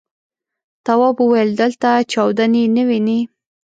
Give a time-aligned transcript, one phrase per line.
[0.85, 3.19] تواب وويل: دلته چاودنې نه وینې.